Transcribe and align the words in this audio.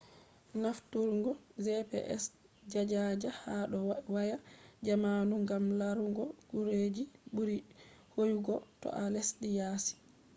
nafturgo 0.61 1.31
manhaja 1.39 1.75
gps 2.71 3.35
ha 3.41 3.55
dou 3.71 3.87
waya 4.13 4.37
jamanu 4.85 5.33
gam 5.47 5.65
laarugo 5.79 6.23
gureji 6.51 7.03
burii 7.33 7.65
hoyugo 8.13 8.55
to 8.81 8.87
a 9.01 9.03
lesdi 9.13 9.47
yaasi 9.57 9.93